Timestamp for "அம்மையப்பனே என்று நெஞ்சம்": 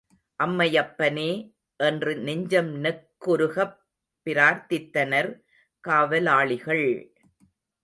0.39-2.71